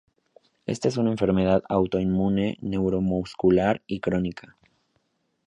[0.65, 4.57] Esta es una enfermedad autoinmune neuromuscular y crónica.